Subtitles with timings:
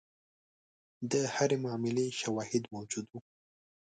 [1.11, 3.19] د هرې معاملې شواهد موجود وو.